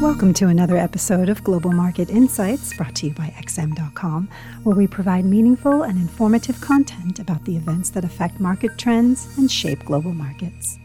[0.00, 4.30] Welcome to another episode of Global Market Insights brought to you by XM.com,
[4.62, 9.52] where we provide meaningful and informative content about the events that affect market trends and
[9.52, 10.78] shape global markets.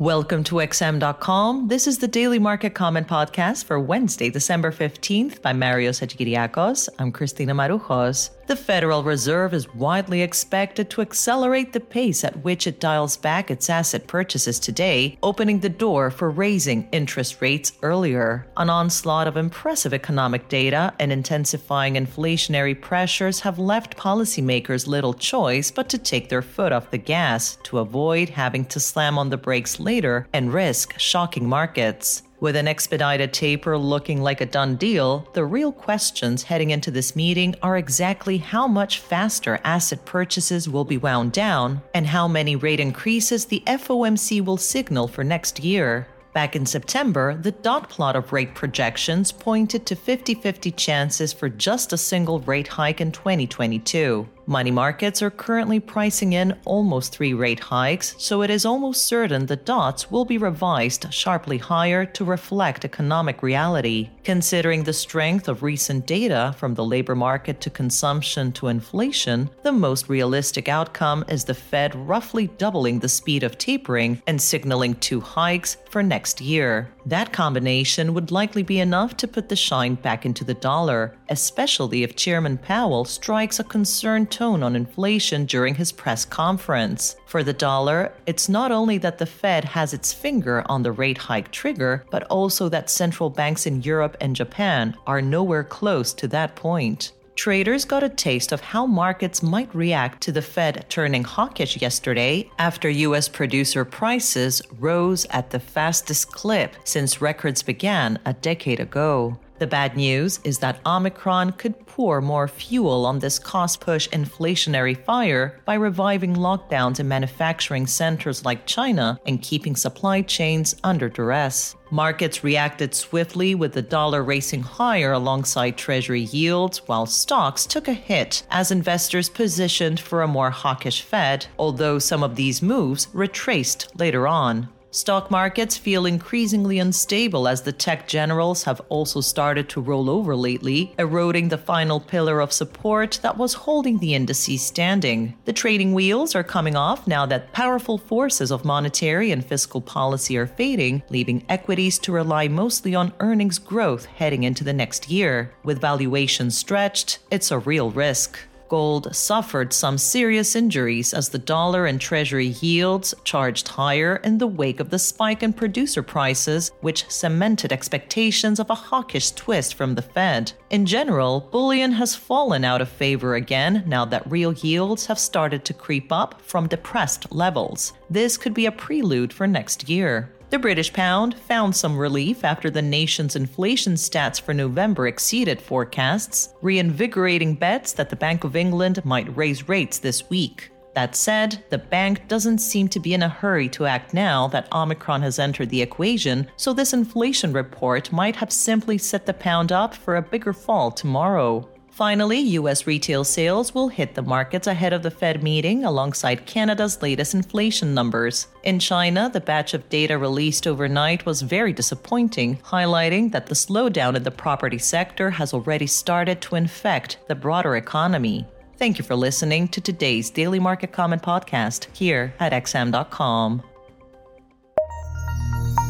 [0.00, 1.68] Welcome to XM.com.
[1.68, 6.88] This is the Daily Market Comment Podcast for Wednesday, December 15th by Mario Hadjikyriacos.
[6.98, 8.30] I'm Christina Marujos.
[8.50, 13.48] The Federal Reserve is widely expected to accelerate the pace at which it dials back
[13.48, 18.48] its asset purchases today, opening the door for raising interest rates earlier.
[18.56, 25.70] An onslaught of impressive economic data and intensifying inflationary pressures have left policymakers little choice
[25.70, 29.36] but to take their foot off the gas to avoid having to slam on the
[29.36, 32.24] brakes later and risk shocking markets.
[32.40, 37.14] With an expedited taper looking like a done deal, the real questions heading into this
[37.14, 42.56] meeting are exactly how much faster asset purchases will be wound down and how many
[42.56, 46.08] rate increases the FOMC will signal for next year.
[46.32, 51.50] Back in September, the dot plot of rate projections pointed to 50 50 chances for
[51.50, 54.26] just a single rate hike in 2022.
[54.50, 59.46] Money markets are currently pricing in almost three rate hikes, so it is almost certain
[59.46, 64.10] the dots will be revised sharply higher to reflect economic reality.
[64.24, 69.70] Considering the strength of recent data from the labor market to consumption to inflation, the
[69.70, 75.20] most realistic outcome is the Fed roughly doubling the speed of tapering and signaling two
[75.20, 76.92] hikes for next year.
[77.06, 82.02] That combination would likely be enough to put the shine back into the dollar, especially
[82.02, 87.16] if Chairman Powell strikes a concerned tone on inflation during his press conference.
[87.26, 91.18] For the dollar, it's not only that the Fed has its finger on the rate
[91.18, 96.28] hike trigger, but also that central banks in Europe and Japan are nowhere close to
[96.28, 101.24] that point traders got a taste of how markets might react to the Fed turning
[101.24, 103.28] hawkish yesterday after U.S.
[103.28, 109.38] producer prices rose at the fastest clip since records began a decade ago.
[109.60, 114.96] The bad news is that Omicron could pour more fuel on this cost push inflationary
[115.04, 121.76] fire by reviving lockdowns in manufacturing centers like China and keeping supply chains under duress.
[121.90, 127.92] Markets reacted swiftly with the dollar racing higher alongside treasury yields, while stocks took a
[127.92, 133.88] hit as investors positioned for a more hawkish Fed, although some of these moves retraced
[133.98, 134.70] later on.
[134.92, 140.34] Stock markets feel increasingly unstable as the tech generals have also started to roll over
[140.34, 145.36] lately, eroding the final pillar of support that was holding the indices standing.
[145.44, 150.36] The trading wheels are coming off now that powerful forces of monetary and fiscal policy
[150.36, 155.52] are fading, leaving equities to rely mostly on earnings growth heading into the next year.
[155.62, 161.86] With valuations stretched, it's a real risk gold suffered some serious injuries as the dollar
[161.86, 167.04] and treasury yields charged higher in the wake of the spike in producer prices, which
[167.10, 170.52] cemented expectations of a hawkish twist from the Fed.
[170.70, 175.64] In general, bullion has fallen out of favor again now that real yields have started
[175.64, 177.92] to creep up from depressed levels.
[178.08, 180.30] This could be a prelude for next year.
[180.50, 186.52] The British pound found some relief after the nation's inflation stats for November exceeded forecasts,
[186.60, 190.72] reinvigorating bets that the Bank of England might raise rates this week.
[190.96, 194.66] That said, the bank doesn't seem to be in a hurry to act now that
[194.72, 199.70] Omicron has entered the equation, so this inflation report might have simply set the pound
[199.70, 201.68] up for a bigger fall tomorrow.
[201.90, 202.86] Finally, U.S.
[202.86, 207.92] retail sales will hit the markets ahead of the Fed meeting alongside Canada's latest inflation
[207.92, 208.46] numbers.
[208.62, 214.14] In China, the batch of data released overnight was very disappointing, highlighting that the slowdown
[214.14, 218.46] in the property sector has already started to infect the broader economy.
[218.78, 223.62] Thank you for listening to today's Daily Market Comment podcast here at XM.com.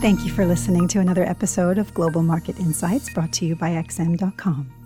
[0.00, 3.70] Thank you for listening to another episode of Global Market Insights brought to you by
[3.70, 4.81] XM.com.